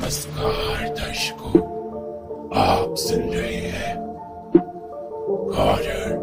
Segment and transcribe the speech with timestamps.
[0.00, 1.58] नमस्कार दर्शकों
[2.60, 3.94] आप सुन रहे हैं
[5.56, 6.14] horror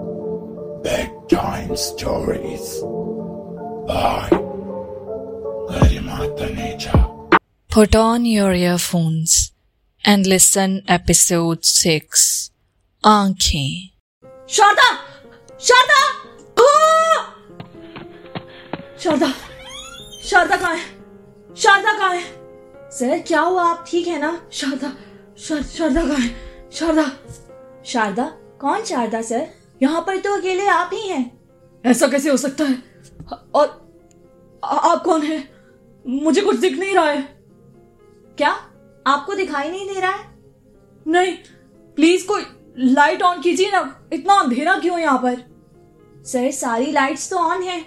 [0.86, 2.72] bed time stories
[3.90, 4.30] by
[5.72, 7.04] Garima Taneja
[7.70, 9.36] Put on your earphones
[10.04, 12.24] and listen episode 6
[13.04, 13.78] Aankhein.
[14.58, 14.90] Sharda
[15.70, 16.02] Sharda
[16.58, 17.22] आ!
[19.04, 19.32] शारदा
[20.32, 22.26] शारदा कहाँ है शारदा कहाँ है
[23.00, 23.64] सर क्या हुआ?
[23.64, 24.50] आप ठीक है ना?
[24.52, 24.94] शारदा
[25.38, 26.36] शार, शारदा कहाँ है?
[26.72, 27.12] शारदा।
[27.86, 28.26] शारदा?
[28.62, 29.48] कौन शारदा सर?
[29.84, 31.40] यहाँ पर तो अकेले आप ही हैं।
[31.86, 32.84] ऐसा कैसे हो सकता है?
[33.54, 33.94] और
[34.64, 35.50] आ, आप कौन हैं?
[36.08, 37.22] मुझे कुछ दिख नहीं रहा है।
[38.38, 38.52] क्या?
[39.08, 40.26] आपको दिखाई नहीं दे रहा है?
[41.08, 41.34] नहीं।
[41.96, 42.44] प्लीज़ कोई
[42.78, 45.36] लाइट ऑन कीजिए ना। इतना अंधेरा क्यों यहाँ पर?
[46.26, 47.86] सर सारी लाइट्स तो ऑन है।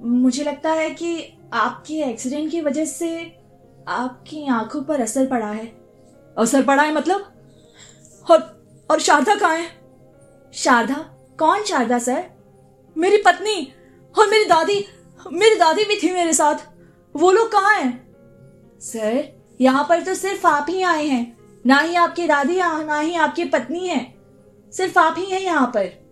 [0.00, 3.38] मुझे लगता है कि आपके एक्सीडेंट की वजह से
[3.88, 5.66] आपकी आँखों पर असर पड़ा है।
[6.38, 7.32] असर पड़ा है मतलब?
[8.30, 8.56] और
[8.90, 9.66] और शारदा कहाँ है?
[10.52, 10.94] शारदा?
[11.38, 12.24] कौन शारदा, सर?
[12.98, 13.72] मेरी पत्नी
[14.18, 14.84] और मेरी दादी
[15.32, 16.54] मेरी दादी भी थी मेरे साथ।
[17.16, 18.16] वो लोग कहाँ हैं?
[18.80, 23.14] सर, यहाँ पर तो सिर्फ़ आप ही आए हैं। ना ही आपकी दादी, ना ही
[23.14, 24.14] आपकी पत्नी है।
[24.72, 26.06] सिर्फ़ आप ही हैं यहाँ पर।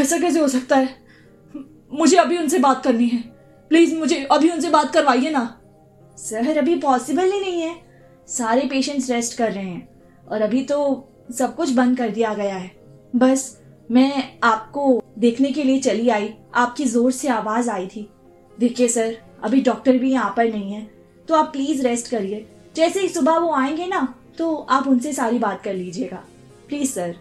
[0.00, 1.06] ऐसा कैसे हो सकता है?
[1.92, 3.22] मुझे अभी उनसे बात करनी है।
[3.68, 5.57] प्लीज़ मुझे अभी उनसे बात करवाइए ना।
[6.18, 7.74] सर अभी पॉसिबल ही नहीं है।
[8.28, 9.88] सारे पेशेंट्स रेस्ट कर रहे हैं।
[10.28, 12.70] और अभी तो सब कुछ बंद कर दिया गया है।
[13.16, 13.58] बस,
[13.90, 18.08] मैं आपको देखने के लिए चली आई। आपकी ज़ोर से आवाज़ आई थी।
[18.58, 20.86] देखिए सर, अभी डॉक्टर भी यहाँ पर नहीं है।
[21.28, 22.46] तो आप प्लीज़ रेस्ट करिए।
[22.76, 26.22] जैसे ही सुबह वो आएँगे ना तो आप उनसे सारी बात कर लीजिएगा।
[26.68, 27.14] प्लीज़ सर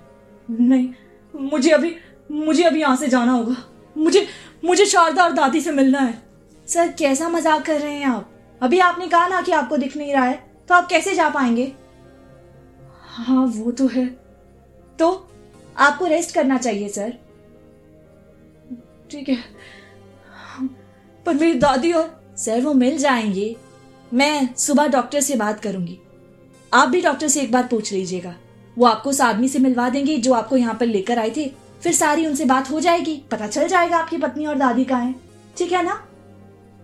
[0.49, 0.89] नहीं,
[1.33, 1.95] मुझे अभी
[2.31, 3.55] मुझे अभी यहाँ से जाना होगा।
[3.95, 4.25] मुझे
[4.65, 6.21] मुझे शारदा और दादी से मिलना है।
[6.67, 8.29] सर, कैसा मज़ाक कर रहे हैं आप?
[8.61, 11.71] अभी आपने कहा ना कि आपको दिख नहीं रहा है तो आप कैसे जा पाएँगे?
[13.07, 14.05] हाँ वो तो है।
[14.99, 15.29] तो
[15.77, 17.13] आपको रेस्ट करना चाहिए सर
[19.11, 19.37] ठीक है।
[21.25, 23.55] पर मेरी दादी और सर वो मिल जाएँगे।
[24.11, 25.99] मैं सुबह डॉक्टर से बात करूँगी।
[26.73, 28.35] आप भी डॉक्टर से एक बार पूछ लीजिएगा।
[28.77, 31.45] वो आपको उस आदमी से मिलवा देंगे जो आपको यहाँ पर लेकर आए थे।
[31.83, 35.15] फिर सारी उनसे बात हो जाएगी। पता चल जाएगा आपकी पत्नी और दादी कहाँ है।
[35.57, 36.03] ठीक है ना?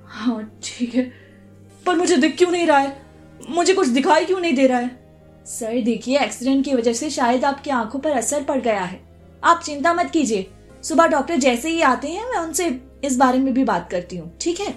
[0.06, 1.23] हाँ ठीक है।
[1.86, 3.02] पर मुझे दिख क्यों नहीं रहा है?
[3.50, 4.90] मुझे कुछ दिखाई क्यों नहीं दे रहा है?
[5.46, 9.00] सर देखिए एक्सीडेंट की वजह से शायद आपकी आँखों पर असर पड़ गया है।
[9.44, 10.48] आप चिंता मत कीजिए।
[10.84, 14.38] सुबह डॉक्टर जैसे ही आते हैं मैं उनसे इस बारे में भी बात करती हूँ
[14.42, 14.76] ठीक है?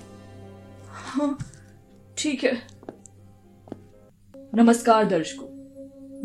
[0.89, 1.39] हाँ
[2.19, 2.53] ठीक है।
[4.55, 5.47] नमस्कार दर्शकों।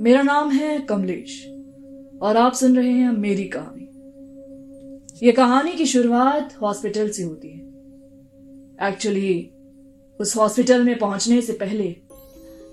[0.03, 1.45] मेरा नाम है कमलेश
[2.21, 3.87] और आप सुन रहे हैं मेरी कहानी।
[5.25, 9.51] ये कहानी की शुरुआत हॉस्पिटल से होती है। एक्चुअली
[10.21, 11.95] उस हॉस्पिटल में पहुँचने से पहले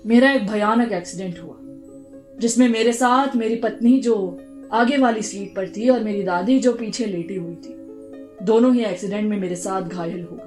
[0.05, 1.55] मेरा एक भयानक एक्सीडेंट हुआ,
[2.39, 4.15] जिसमें मेरे साथ मेरी पत्नी जो
[4.73, 7.73] आगे वाली सीट पर थी और मेरी दादी जो पीछे लेटी हुई थी,
[8.45, 10.45] दोनों ही एक्सीडेंट में मेरे साथ घायल हो गए।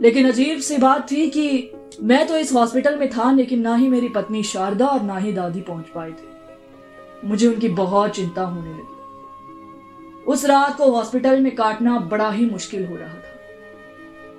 [0.00, 1.70] लेकिन अजीब सी बात थी कि
[2.02, 5.32] मैं तो इस हॉस्पिटल में था, लेकिन ना ही मेरी पत्नी शारदा और ना ही
[5.32, 11.54] दादी पहुँच पाए थे। मुझे उनकी बहुत चिंता होने लगी। उस रात को हॉस्पिटल में
[11.54, 13.33] काटना बड़ा ही मुश्किल हो रहा था।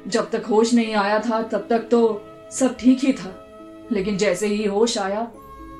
[0.08, 2.22] जब तक होश नहीं आया था, तब तक तो
[2.52, 3.48] सब ठीक ही था।
[3.92, 5.32] लेकिन जैसे ही होश आया,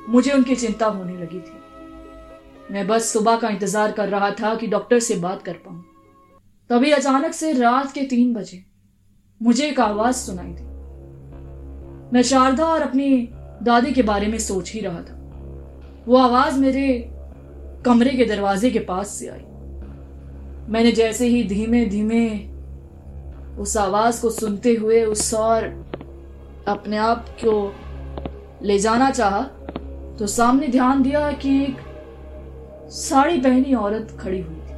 [0.08, 1.58] मुझे उनकी चिंता होने लगी थी।
[2.70, 5.84] मैं बस सुबह का इंतज़ार कर रहा था कि डॉक्टर से बात कर पाऊँ।
[6.70, 8.64] तभी अचानक से रात के तीन बजे
[9.42, 10.64] मुझे एक आवाज़ सुनाई दी।
[12.12, 13.28] मैं शारदा और अपनी
[13.62, 15.22] दादी के बारे में सोच ही रहा था।
[16.08, 17.10] वो आवाज़ मेरे
[17.84, 19.44] कमरे के दरवाजे के पास से आई।
[20.68, 22.55] मैंने जैसे ही धीमे धीमे
[23.58, 25.64] उस आवाज़ को सुनते हुए उस और
[26.68, 27.74] अपने आप को
[28.62, 29.40] ले जाना चाहा
[30.18, 31.76] तो सामने ध्यान दिया कि एक
[32.90, 34.74] साड़ी पहनी औरत खड़ी हुई थी।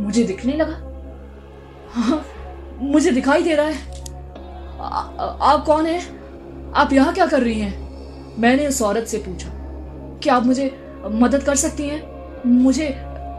[0.00, 0.76] मुझे दिखने लगा।
[1.92, 2.24] हाँ
[2.80, 4.04] मुझे दिखाई दे रहा है।
[4.80, 4.98] आ,
[5.52, 6.00] आप कौन है?
[6.74, 7.74] आप यहाँ क्या कर रही हैं?
[8.38, 9.48] मैंने उस औरत से पूछा।
[10.22, 10.72] क्या आप मुझे
[11.06, 12.02] मदद कर सकती हैं?
[12.46, 12.86] मुझे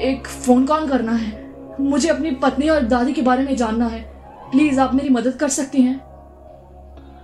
[0.01, 1.40] एक फ़ोन कॉल करना है।
[1.81, 4.01] मुझे अपनी पत्नी और दादी के बारे में जानना है।
[4.51, 5.97] प्लीज़ आप मेरी मदद कर सकती हैं।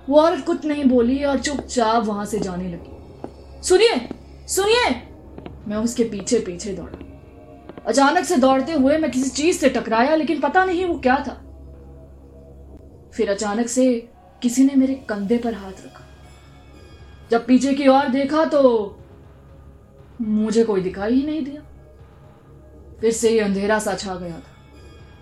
[0.10, 2.98] वो औरत कुछ नहीं बोली और चुपचाप वहाँ से जाने लगी।
[3.64, 4.10] सुनिए
[4.48, 4.90] सुनिए।
[5.68, 7.04] मैं उसके पीछे पीछे दौड़ा।
[7.88, 11.44] अचानक से दौड़ते हुए मैं किसी चीज़ से टकराया, लेकिन पता नहीं वो क्या था।
[13.14, 14.10] फिर अचानक से
[14.42, 16.04] किसी ने मेरे कंधे पर हाथ रखा।
[17.32, 18.98] जब पीछे की ओर देखा तो
[20.22, 21.62] मुझे कोई दिखाई ही नहीं दिया।
[23.02, 24.56] फिर से ही अंधेरा सा छा गया था।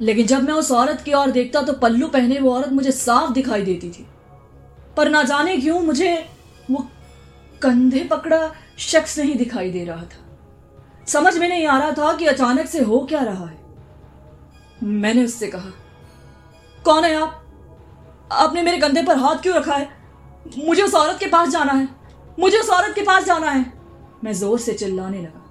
[0.01, 3.31] लेकिन जब मैं उस औरत की ओर देखता तो पल्लू पहने वो औरत मुझे साफ़
[3.31, 4.05] दिखाई देती थी।
[4.97, 6.13] पर ना जाने क्यों मुझे
[6.71, 6.87] वो
[7.61, 12.25] कंधे पकड़ा शख्स नहीं दिखाई दे रहा था। समझ में नहीं आ रहा था कि
[12.25, 13.57] अचानक से हो क्या रहा है।
[14.83, 15.71] मैंने उससे कहा,
[16.85, 17.41] कौन है आप?
[18.31, 19.89] आपने मेरे कंधे पर हाथ क्यों रखा है?
[20.57, 21.87] मुझे उस औरत के पास जाना है।
[22.39, 23.65] मुझे उस औरत के पास जाना है।
[24.23, 25.41] मैं ज़ोर से चिल्लाने लगा।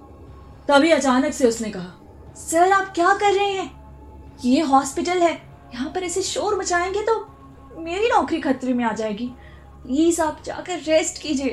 [0.67, 1.91] तभी अचानक से उसने कहा
[2.35, 4.39] सर, आप क्या कर रहे हैं?
[4.45, 5.31] ये हॉस्पिटल है।
[5.73, 7.13] यहाँ पर ऐसे शोर मचाएँगे तो
[7.77, 9.27] मेरी नौकरी खतरे में आ जाएगी।
[9.83, 11.49] प्लीज़ आप जाकर रेस्ट कीजिए।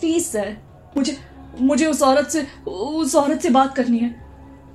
[0.00, 0.56] प्लीज़, सर,
[0.96, 1.18] मुझे
[1.60, 4.26] मुझे उस औरत से, उस औरत से बात करनी है।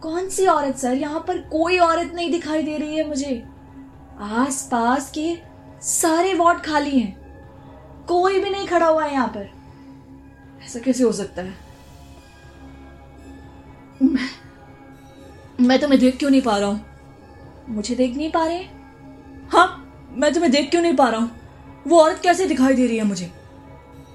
[0.02, 0.94] कौन सी औरत, सर?
[0.94, 3.44] यहाँ पर कोई औरत नहीं दिखाई दे रही है मुझे।
[4.20, 5.38] आस पास के
[5.82, 7.22] सारे वार्ड खाली हैं।
[8.08, 9.52] कोई भी नहीं खड़ा हुआ है यहाँ पर।
[10.66, 11.71] ऐसा कैसे हो सकता है?
[15.62, 16.86] मैं तुम्हें देख क्यों नहीं पा रहा हूँ?
[17.70, 18.64] मुझे देख नहीं पा रहे
[19.52, 19.88] हाँ?
[20.12, 21.32] मैं तुम्हें देख क्यों नहीं पा रहा हूँ?
[21.88, 23.32] वो औरत कैसे दिखाई दे रही है मुझे?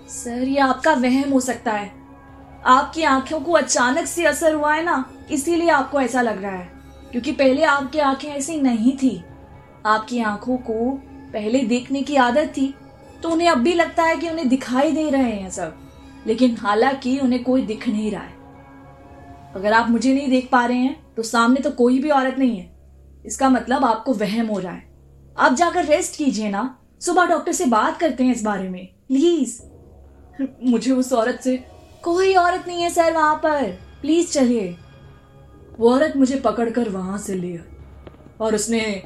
[0.09, 1.91] सर, ये आपका वहम हो सकता है।
[2.67, 6.71] आपकी आँखों को अचानक से असर हुआ है ना, इसीलिए आपको ऐसा लग रहा है।
[7.13, 9.25] क्योंकि पहले आपकी आँखें ऐसी नहीं थी।
[9.87, 10.91] आपकी आँखों को
[11.33, 12.75] पहले देखने की आदत थी
[13.23, 15.77] तो उन्हें अब भी लगता है कि उन्हें दिखाई दे रहे हैं सब।
[16.27, 18.35] लेकिन हालाँकि उन्हें कोई दिख नहीं रहा है।
[19.55, 22.59] अगर आप मुझे नहीं देख पा रहे हैं तो सामने तो कोई भी औरत नहीं
[22.59, 22.77] है।
[23.27, 24.89] इसका मतलब आपको वहम हो रहा है।
[25.39, 29.61] आप जाकर रेस्ट कीजिए ना। सुबह डॉक्टर से बात करते हैं इस बारे में। प्लीज़
[30.63, 31.57] मुझे उस औरत से
[32.03, 33.71] कोई औरत नहीं है सर वहाँ पर।
[34.01, 34.77] प्लीज़ चलिए।
[35.79, 37.63] वो औरत मुझे पकड़कर वहाँ से लिया
[38.41, 39.03] और उसने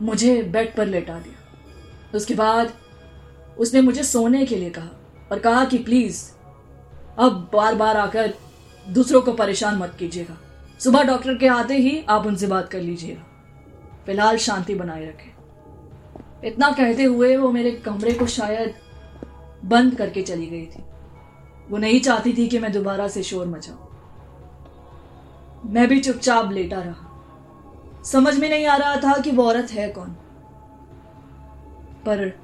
[0.00, 1.34] मुझे बेड पर लेटा दिया।
[2.14, 2.72] उसके बाद
[3.58, 4.88] उसने मुझे सोने के लिए कहा
[5.32, 6.24] और कहा कि प्लीज़
[7.18, 8.34] अब बार बार आकर
[8.88, 10.36] दूसरों को परेशान मत कीजिएगा।
[10.80, 13.22] सुबह डॉक्टर के आते ही आप उनसे बात कर लीजिएगा
[14.06, 15.34] फ़िलहाल शांति बनाए रखें।
[16.44, 18.74] इतना कहते हुए वो मेरे कमरे को शायद
[19.64, 20.84] बंद करके चली गई थी।
[21.70, 23.88] वो नहीं चाहती थी कि मैं दोबारा से शोर मचाऊं।
[25.70, 29.88] मैं भी चुपचाप लेटा रहा। समझ में नहीं आ रहा था कि वो औरत है
[29.88, 30.08] कौन।
[32.06, 32.40] पर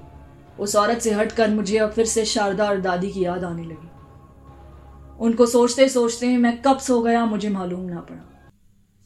[0.60, 3.90] उस औरत से हटकर मुझे अब फिर से शारदा और दादी की याद आने लगी।
[5.20, 8.50] उनको सोचते सोचते मैं कब सो गया मुझे मालूम ना पड़ा।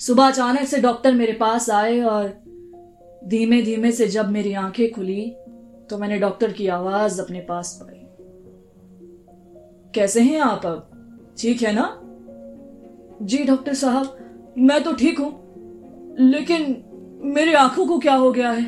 [0.01, 2.29] सुबह अचानक से डॉक्टर मेरे पास आए और
[3.25, 5.31] धीमे धीमे से जब मेरी आँखें खुली
[5.91, 8.05] तो मैंने डॉक्टर की आवाज़ अपने पास पाई
[9.95, 10.91] कैसे हैं आप अब?
[11.39, 12.01] ठीक है ना?
[13.23, 14.17] जी, डॉक्टर साहब,
[14.59, 15.31] मैं तो ठीक हूँ,
[16.21, 16.85] लेकिन
[17.25, 18.65] मेरी आँखों को क्या हो गया है?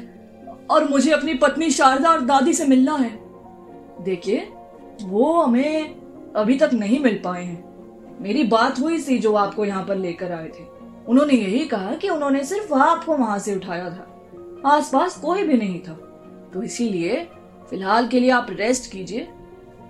[0.71, 3.11] और मुझे अपनी पत्नी शारदा और दादी से मिलना है।
[4.05, 4.49] देखिए,
[5.03, 6.00] वो हमें
[6.37, 10.33] अभी तक नहीं मिल पाए हैं। मेरी बात हुई थी जो आपको यहाँ पर लेकर
[10.33, 10.65] आए थे।
[11.09, 14.07] उन्होंने यही कहा कि उन्होंने सिर्फ़ आपको वहाँ से उठाया था।
[14.67, 15.93] आसपास कोई भी नहीं था।
[16.55, 17.29] तो इसीलिए,
[17.71, 19.29] फ़िलहाल के लिए आप रेस्ट कीजिए।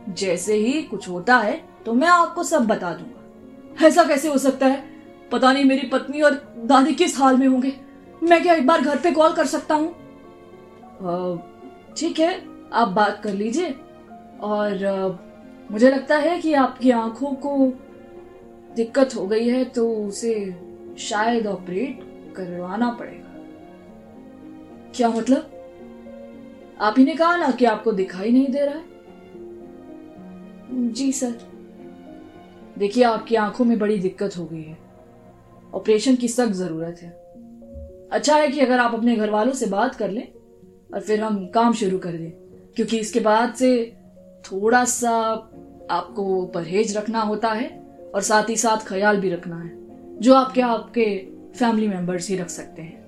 [0.08, 4.66] जैसे ही कुछ होता है तो मैं आपको सब बता दूँगा। ऐसा कैसे हो सकता
[4.66, 4.84] है?
[5.32, 6.34] पता नहीं मेरी पत्नी और
[6.66, 7.72] दादी किस हाल में होंगे।
[8.22, 9.88] मैं क्या एक बार घर पे कॉल कर सकता हूँ?
[11.96, 12.34] ठीक है,
[12.72, 13.74] आप बात कर लीजिए।
[14.42, 15.28] और
[15.70, 17.72] मुझे लगता है कि आपकी आँखों को
[18.76, 20.34] दिक्कत हो गई है तो उसे
[20.98, 22.00] शायद ऑपरेट
[22.36, 23.34] करवाना पड़ेगा।
[24.94, 25.50] क्या मतलब?
[26.80, 28.84] आप ही ने कहा ना कि आपको दिखाई नहीं दे रहा है?
[30.92, 31.38] जी, सर।
[32.78, 34.78] देखिए, आपकी आँखों में बड़ी दिक्कत हो गई है।
[35.74, 37.10] ऑपरेशन की सख्त ज़रूरत है।
[38.12, 40.26] अच्छा है कि अगर आप अपने घर वालों से बात कर लें
[40.94, 42.30] और फिर हम काम शुरू कर दें,
[42.76, 43.96] क्योंकि इसके बाद से
[44.44, 45.12] थोड़ा सा
[45.90, 47.82] आपको परहेज रखना होता है
[48.14, 49.70] और साथ ही साथ ख्याल भी रखना है,
[50.18, 53.00] जो आपके आपके फैमिली मेंबर्स ही रख सकते हैं।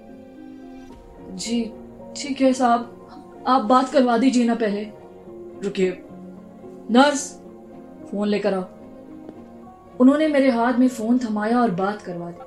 [1.37, 1.73] जी,
[2.17, 2.99] ठीक है साहब।
[3.47, 4.85] आप बात करवा दीजिए ना पहले।
[5.65, 6.03] रुकिए।
[6.91, 7.41] नर्स,
[8.11, 8.65] फ़ोन लेकर आओ।
[10.01, 12.39] उन्होंने मेरे हाथ में फ़ोन थमाया और बात करवा दी।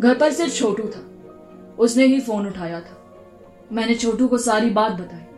[0.00, 1.06] घर पर सिर्फ़ छोटू था।
[1.78, 3.20] उसने ही फ़ोन उठाया था।
[3.72, 5.31] मैंने छोटू को सारी बात बताई।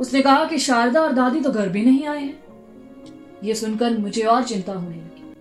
[0.00, 2.42] उसने कहा कि शारदा और दादी तो घर भी नहीं आए हैं।
[3.44, 5.34] यह सुनकर मुझे और चिंता होने लगी।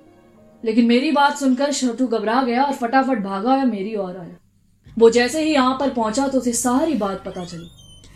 [0.65, 4.35] लेकिन मेरी बात सुनकर छोटू घबरा गया और फटाफट भागा और मेरी ओर आया।
[4.99, 7.69] वो जैसे ही यहाँ पर पहुँचा तो उसे सारी बात पता चली।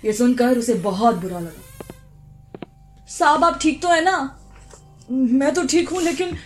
[0.05, 1.87] ये सुनकर उसे बहुत बुरा लगा।
[3.07, 4.39] साहब, आप ठीक तो है ना?
[5.11, 6.37] मैं तो ठीक हूँ, लेकिन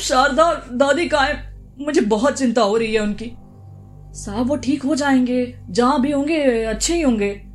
[0.00, 3.32] शारदा दादी का है। मुझे बहुत चिंता हो रही है उनकी।
[4.20, 7.51] साहब, वो ठीक हो जाएँगे। जहाँ भी होंगे, अच्छे ही होंगे।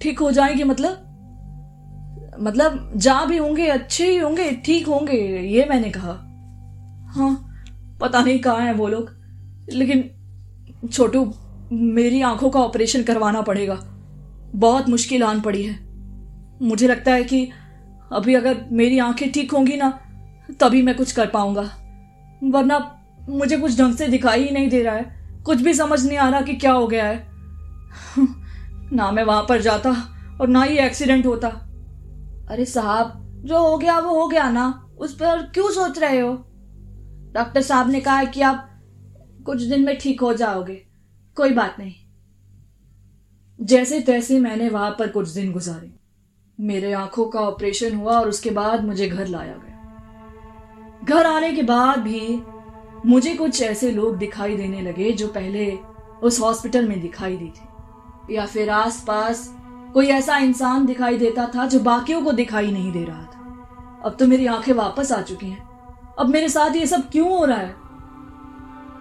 [0.00, 1.04] ठीक हो जाएँगे मतलब?
[2.40, 6.12] मतलब जहाँ भी होंगे, अच्छे ही होंगे, ठीक होंगे, ये मैंने कहा।
[7.08, 7.44] हाँ
[8.00, 9.10] पता नहीं कहा है वो लोग,
[9.72, 10.10] लेकिन
[10.92, 11.34] छोटू,
[11.72, 13.74] मेरी आँखों का ऑपरेशन करवाना पड़ेगा।
[14.54, 15.78] बहुत मुश्किल आन पड़ी है।
[16.62, 17.48] मुझे लगता है कि
[18.12, 20.00] अभी अगर मेरी आँखें ठीक होंगी ना,
[20.60, 21.70] तभी मैं कुछ कर पाऊँगा।
[22.44, 26.18] वरना मुझे कुछ ढंग से दिखाई ही नहीं दे रहा है। कुछ भी समझ नहीं
[26.18, 27.26] आ रहा कि क्या हो गया है।
[28.92, 29.90] ना मैं वहाँ पर जाता
[30.40, 31.48] और ना ही एक्सीडेंट होता।
[32.50, 33.12] अरे साहब,
[33.44, 36.34] जो हो गया वो हो गया ना, उस पर क्यों सोच रहे हो?
[37.34, 38.82] डॉक्टर साहब ने कहा कि आप
[39.46, 40.86] कुछ दिन में ठीक हो जाओगे,
[41.36, 41.94] कोई बात नहीं।
[43.60, 45.92] जैसे तैसे मैंने वहाँ पर कुछ दिन गुजारे।
[46.60, 49.74] मेरे आँखों का ऑपरेशन हुआ और उसके बाद मुझे घर लाया गया।
[51.04, 52.42] घर आने के बाद भी
[53.06, 55.78] मुझे कुछ ऐसे लोग दिखाई देने लगे जो पहले
[56.22, 57.68] उस हॉस्पिटल में दिखाई दी थी।
[58.30, 59.54] या फिर आसपास
[59.94, 64.16] कोई ऐसा इंसान दिखाई देता था जो बाकियों को दिखाई नहीं दे रहा था। अब
[64.20, 65.68] तो मेरी आँखें वापस आ चुकी हैं।
[66.18, 67.74] अब मेरे साथ ये सब क्यों हो रहा है?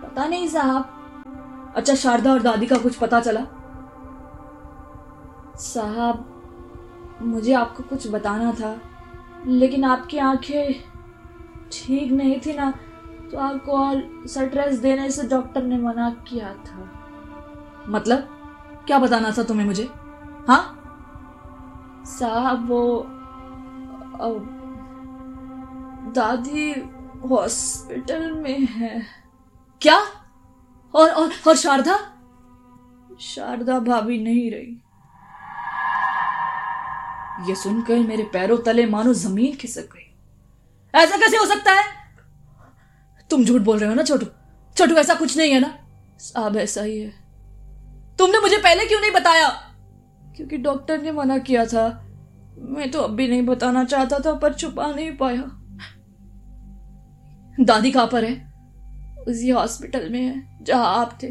[0.02, 3.42] पता नहीं साहब। अच्छा शारदा और दादी का कुछ पता चला?
[5.56, 6.34] साहब,
[7.22, 8.80] मुझे आपको कुछ बताना था,
[9.48, 10.74] लेकिन आपकी आँखें
[11.72, 12.72] ठीक नहीं थी ना
[13.32, 16.90] तो आपको और स्ट्रेस देने से डॉक्टर ने मना किया था।
[17.90, 18.37] मतलब?
[18.88, 19.84] क्या बताना था तुम्हें मुझे?
[20.48, 20.74] हाँ?
[22.06, 23.08] साहब वो
[26.12, 26.72] दादी
[27.30, 29.06] हॉस्पिटल में है।
[29.82, 30.00] क्या?
[30.96, 31.98] और और और शारदा?
[33.20, 34.82] शारदा भाभी नहीं रही।
[37.50, 40.16] ये सुनकर मेरे पैरों तले मानो ज़मीन खिसक गई।
[40.96, 41.84] ऐसा कैसे हो सकता है?
[43.30, 44.26] तुम झूठ बोल रहे हो ना छोटू?
[44.78, 45.78] छोटू ऐसा कुछ नहीं है ना?
[46.20, 47.27] साहब ऐसा ही है।
[48.20, 49.50] तुमने मुझे पहले क्यों नहीं बताया?
[50.36, 52.04] क्योंकि डॉक्टर ने मना किया था।
[52.60, 55.44] मैं तो अब भी नहीं बताना चाहता था पर छुपा नहीं पाया।
[57.64, 58.54] दादी कहाँ पर है?
[59.28, 61.28] उसी हॉस्पिटल में है जहाँ आप थे।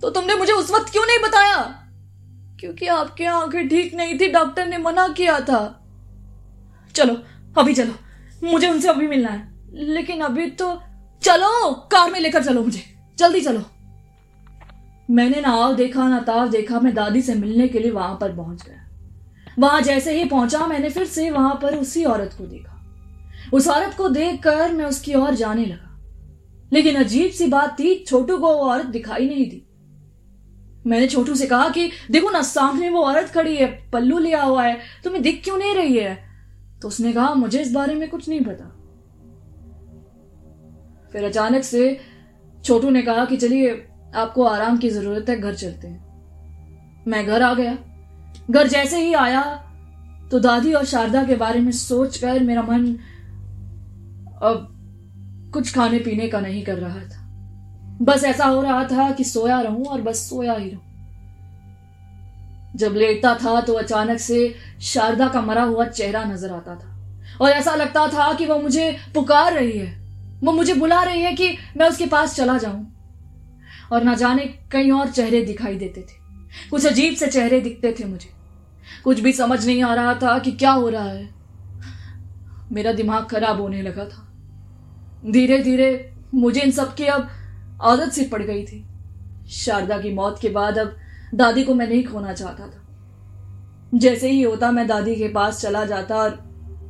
[0.00, 1.84] तो तुमने मुझे उस वक्त क्यों नहीं बताया?
[2.60, 5.84] क्योंकि आपकी आँखें ठीक नहीं थी डॉक्टर ने मना किया था।
[6.94, 7.22] चलो
[7.58, 7.94] अभी चलो।
[8.48, 10.82] मुझे उनसे अभी मिलना है। लेकिन अभी तो
[11.22, 13.62] चलो कार में लेकर चलो मुझे। जल्दी चलो।
[15.10, 18.36] मैंने ना आव देखा, ना ताव देखा, मैं दादी से मिलने के लिए वहाँ पर
[18.36, 18.88] पहुँच गया।
[19.58, 22.74] वहाँ जैसे ही पहुँचा, मैंने फिर से वहाँ पर उसी औरत को देखा।
[23.52, 26.00] उस औरत को देखकर मैं उसकी ओर जाने लगा।
[26.72, 29.64] लेकिन अजीब सी बात थी, छोटू को वो औरत दिखाई नहीं दी।
[30.86, 34.64] मैंने छोटू से कहा कि, देखो ना, सामने वो औरत खड़ी है, पल्लू लिया हुआ
[34.64, 36.28] है, तुम्हें दिख क्यों नहीं रही है?
[36.82, 38.74] तो उसने कहा, मुझे इस बारे में कुछ नहीं पता।
[41.12, 42.00] फिर अचानक से
[42.64, 47.42] छोटू ने कहा कि, चलिए आपको आराम की ज़रूरत है, घर चलते हैं। मैं घर
[47.42, 47.76] आ गया।
[48.50, 49.42] घर जैसे ही आया
[50.30, 52.86] तो दादी और शारदा के बारे में सोचकर मेरा मन
[54.42, 54.66] अब
[55.54, 57.24] कुछ खाने पीने का नहीं कर रहा था।
[58.02, 60.86] बस ऐसा हो रहा था कि सोया रहूँ और बस सोया ही रहूँ।
[62.76, 66.94] जब लेटता था तो अचानक से शारदा का मरा हुआ चेहरा नज़र आता था।
[67.40, 69.96] और ऐसा लगता था कि वो मुझे पुकार रही है।
[70.44, 72.86] वो मुझे बुला रही है कि मैं उसके पास चला जाऊँ।
[73.92, 76.18] और ना जाने कई और चेहरे दिखाई देते थे।
[76.70, 78.30] कुछ अजीब से चेहरे दिखते थे मुझे।
[79.04, 81.28] कुछ भी समझ नहीं आ रहा था कि क्या हो रहा है।
[82.72, 84.32] मेरा दिमाग खराब होने लगा था।
[85.30, 87.28] धीरे धीरे मुझे इन सब की अब
[87.82, 88.86] आदत सी पड़ गई थी।
[89.48, 90.96] शारदा की मौत के बाद अब
[91.34, 92.84] दादी को मैं नहीं खोना चाहता था।
[93.94, 96.30] जैसे ही होता मैं दादी के पास चला जाता और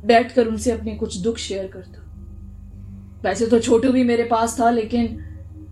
[0.05, 2.05] बैठकर उनसे अपने कुछ दुख शेयर करता।
[3.23, 5.28] वैसे तो छोटू भी मेरे पास था, लेकिन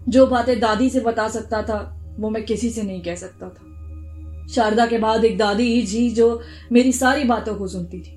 [0.10, 4.48] जो बातें दादी से बता सकता था, वो मैं किसी से नहीं कह सकता था।
[4.48, 8.14] शारदा के बाद एक दादी ही जी जो मेरी सारी बातों को सुनती थी।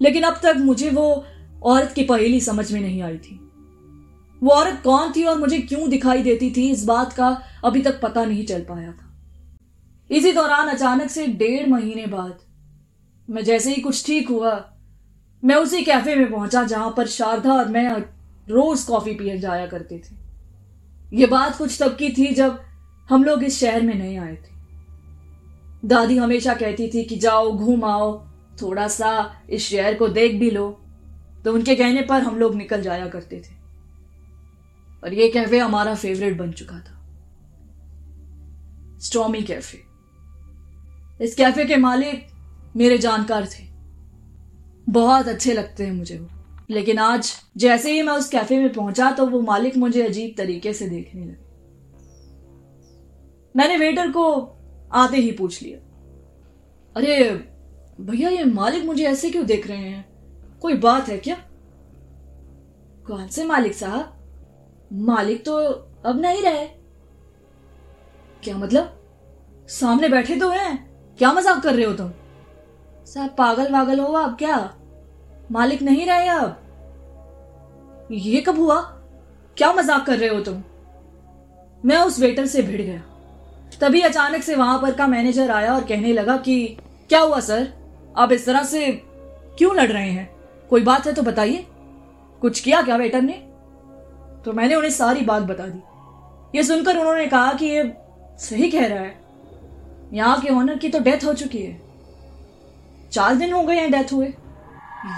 [0.00, 1.24] लेकिन अब तक मुझे वो
[1.62, 3.40] औरत की पहेली समझ में नहीं आई थी।
[4.42, 8.00] वो औरत कौन थी और मुझे क्यों दिखाई देती थी, इस बात का अभी तक
[8.00, 9.04] पता नहीं चल पाया था।
[10.10, 12.38] इसी दौरान अचानक से डेढ़ महीने बाद
[13.30, 14.72] मैं जैसे ही कुछ ठीक हुआ,
[15.44, 17.88] मैं उसी कैफ़े में पहुँचा जहाँ पर शारदा और मैं
[18.50, 20.16] रोज कॉफ़ी पिए जाया करते थे।
[21.16, 22.60] ये बात कुछ तब की थी जब
[23.10, 24.58] हम लोग इस शहर में नहीं आए थे।
[25.84, 28.26] दादी हमेशा कहती थी कि जाओ, घूम आओ,
[28.62, 30.80] थोड़ा सा इस शहर को देख भी लो।
[31.44, 33.58] तो उनके कहने पर हम लोग निकल जाया करते थे।
[35.04, 36.94] और ये कैफ़े हमारा फेवरेट बन चुका था।
[38.98, 39.82] स्टॉमी कैफ़े
[41.24, 42.26] इस कैफ़े के मालिक
[42.76, 43.64] मेरे जानकार थे।
[44.88, 46.37] बहुत अच्छे लगते हैं मुझे वो।
[46.70, 50.72] लेकिन आज जैसे ही मैं उस कैफ़े में पहुँचा तो वो मालिक मुझे अजीब तरीके
[50.72, 51.48] से देखने लगे।
[53.56, 54.56] मैंने वेटर को
[54.92, 55.78] आते ही पूछ लिया।
[56.96, 57.30] अरे,
[58.00, 60.08] भैया, ये मालिक मुझे ऐसे क्यों देख रहे हैं?
[60.60, 61.36] कोई बात है क्या?
[63.06, 64.14] कौन से मालिक साहब?
[64.92, 65.56] मालिक तो
[66.04, 66.66] अब नहीं रहे।
[68.42, 68.94] क्या मतलब?
[69.68, 72.12] सामने बैठे तो हैं। क्या मज़ाक कर रहे हो तुम?
[73.04, 74.77] साहब पागल वागल हो आप क्या?
[75.52, 76.56] मालिक नहीं रहे अब
[78.12, 78.80] ये कब हुआ?
[79.56, 80.62] क्या मज़ाक कर रहे हो तुम?
[81.84, 83.02] मैं उस वेटर से भिड़ गया।
[83.80, 86.76] तभी अचानक से वहाँ पर का मैनेजर आया और कहने लगा कि,
[87.08, 87.68] क्या हुआ सर
[88.16, 88.92] आप इस तरह से
[89.58, 90.30] क्यों लड़ रहे हैं?
[90.70, 91.66] कोई बात है तो बताइए।
[92.40, 93.32] कुछ किया क्या वेटर ने?
[94.44, 97.92] तो मैंने उन्हें सारी बात बता दी। ये सुनकर उन्होंने कहा कि ये
[98.38, 99.20] सही कह रहा है।
[100.12, 101.80] यहाँ के ओनर की तो डेथ हो चुकी है।
[103.12, 104.34] चार दिन हो गए हैं डेथ हुए।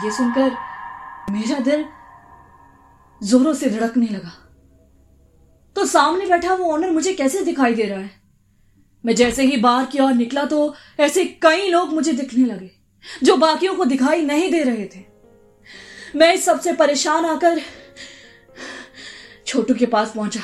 [0.04, 0.50] ये सुनकर
[1.30, 1.84] मेरा दिल
[3.20, 4.32] जोरों से धड़कने लगा।
[5.76, 8.10] तो सामने बैठा वो ओनर मुझे कैसे दिखाई दे रहा है?
[9.04, 12.70] मैं जैसे ही बाहर की ओर निकला तो ऐसे कई लोग मुझे दिखने लगे,
[13.22, 15.04] जो बाकियों को दिखाई नहीं दे रहे थे।
[16.16, 17.60] मैं इस सबसे परेशान आकर
[19.46, 20.40] छोटू के पास पहुँचा।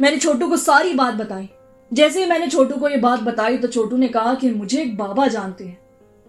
[0.00, 1.48] मैंने छोटू को सारी बात बताई।
[1.92, 4.96] जैसे ही मैंने छोटू को ये बात बताई तो छोटू ने कहा कि मुझे एक
[4.96, 5.78] बाबा जानते हैं।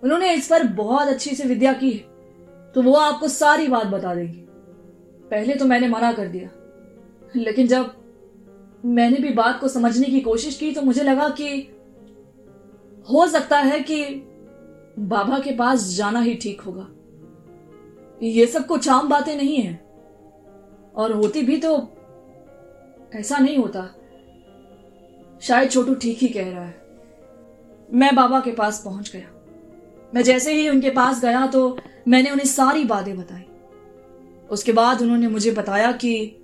[0.03, 2.12] उन्होंने इस पर बहुत अच्छी से विद्या की है।
[2.75, 4.39] तो वो आपको सारी बात बता देंगे।
[5.29, 6.49] पहले तो मैंने मना कर दिया।
[7.35, 7.95] लेकिन जब
[8.85, 11.61] मैंने भी बात को समझने की कोशिश की तो मुझे लगा कि
[13.09, 14.05] हो सकता है कि
[14.99, 16.87] बाबा के पास जाना ही ठीक होगा।
[18.23, 19.73] ये सब कुछ आम बातें नहीं है।
[20.95, 21.91] और होती भी तो
[23.15, 23.95] ऐसा नहीं होता।
[25.41, 26.81] शायद छोटू ठीक ही कह रहा है।
[27.93, 29.32] मैं बाबा के पास पहुँच गया।
[30.13, 31.77] मैं जैसे ही उनके पास गया तो
[32.07, 33.45] मैंने उन्हें सारी बातें बताई।
[34.49, 36.37] उसके बाद उन्होंने मुझे बताया कि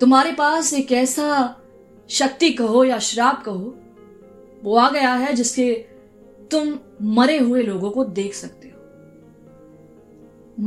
[0.00, 1.56] तुम्हारे पास एक ऐसा
[2.08, 3.74] शक्ति कहो या श्राप कहो,
[4.64, 5.72] वो आ गया है जिसके
[6.50, 8.74] तुम मरे हुए लोगों को देख सकते हो।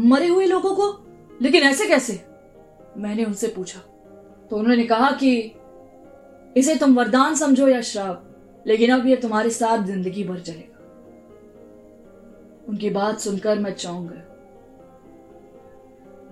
[0.03, 0.87] मरे हुए लोगों को?
[1.41, 2.19] लेकिन ऐसे कैसे?
[2.97, 3.79] मैंने उनसे पूछा।
[4.49, 5.55] तो उन्होंने कहा कि
[6.57, 8.23] इसे तुम वरदान समझो या श्राप,
[8.67, 10.70] लेकिन अब ये तुम्हारे साथ ज़िंदगी भर चलेगा।
[12.69, 14.27] उनकी बात सुनकर मैं चौंक गया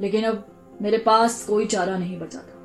[0.02, 0.48] लेकिन अब
[0.82, 2.60] मेरे पास कोई चारा नहीं बचा था।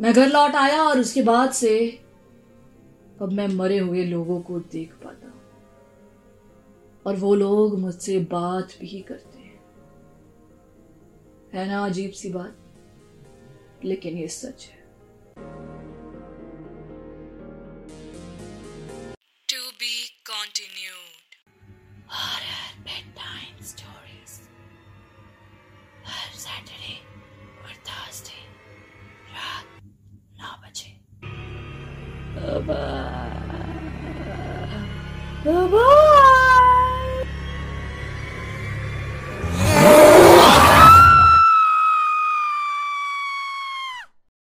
[0.00, 2.04] मैं घर लौट आया और उसके बाद से
[3.22, 5.34] अब मैं मरे हुए लोगों को देख पाता
[7.06, 9.60] और वो लोग मुझसे बात भी करते हैं।
[11.54, 12.56] है ना, अजीब सी बात?
[13.84, 14.81] लेकिन ये सच है।